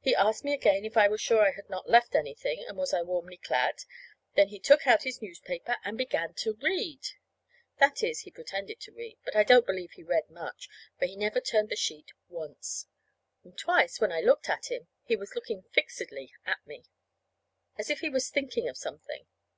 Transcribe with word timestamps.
He 0.00 0.14
asked 0.14 0.44
me 0.46 0.54
again 0.54 0.86
if 0.86 0.96
I 0.96 1.08
was 1.08 1.20
sure 1.20 1.42
I 1.46 1.50
had 1.50 1.68
not 1.68 1.90
left 1.90 2.14
anything, 2.14 2.64
and 2.66 2.78
was 2.78 2.94
I 2.94 3.02
warmly 3.02 3.36
clad; 3.36 3.80
then 4.34 4.48
he 4.48 4.58
took 4.58 4.86
out 4.86 5.02
his 5.02 5.20
newspaper 5.20 5.76
and 5.84 5.98
began 5.98 6.32
to 6.36 6.54
read. 6.62 7.02
That 7.78 8.02
is, 8.02 8.20
he 8.20 8.30
pretended 8.30 8.80
to 8.80 8.92
read; 8.94 9.18
but 9.26 9.36
I 9.36 9.44
don't 9.44 9.66
believe 9.66 9.90
he 9.90 10.02
read 10.02 10.30
much, 10.30 10.70
for 10.98 11.04
he 11.04 11.16
never 11.16 11.38
turned 11.42 11.68
the 11.68 11.76
sheet 11.76 12.12
once; 12.30 12.86
and 13.44 13.58
twice, 13.58 14.00
when 14.00 14.10
I 14.10 14.22
looked 14.22 14.48
at 14.48 14.70
him, 14.70 14.88
he 15.04 15.16
was 15.16 15.34
looking 15.34 15.60
fixedly 15.70 16.32
at 16.46 16.66
me, 16.66 16.86
as 17.76 17.90
if 17.90 18.00
he 18.00 18.08
was 18.08 18.30
thinking 18.30 18.70
of 18.70 18.78
something. 18.78 19.26